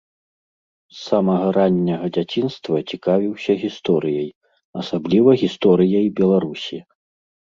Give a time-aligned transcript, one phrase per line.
[0.91, 4.29] З самага ранняга дзяцінства цікавіўся гісторыяй,
[4.85, 6.81] асабліва гісторыяй Беларусі.